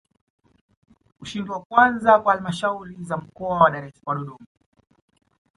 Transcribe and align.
Ushindi 1.21 1.49
wa 1.51 1.59
kwanza 1.63 2.19
kwa 2.19 2.33
Halmashauri 2.33 2.95
za 3.03 3.17
Mkoa 3.17 3.61
wa 4.05 4.15
Dodoma 4.15 4.45